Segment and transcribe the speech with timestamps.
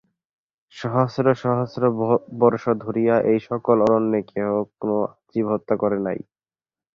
[0.75, 1.81] সহস্র সহস্র
[2.39, 4.47] বর্ষ ধরিয়া এই সকল অরণ্যে কেহ
[4.73, 4.91] কোন
[5.33, 6.19] জীবহত্যা করে নাই।